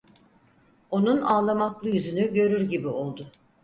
[0.89, 3.31] Onun ağlamaklı yüzünü görür gibi oldu.